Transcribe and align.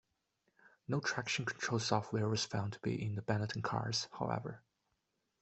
No 0.87 0.99
traction 0.99 1.45
control 1.45 1.79
software 1.79 2.27
was 2.27 2.43
found 2.43 2.73
to 2.73 2.79
be 2.79 2.99
in 3.05 3.13
the 3.13 3.21
Benetton 3.21 3.61
cars, 3.63 4.07
however. 4.17 4.63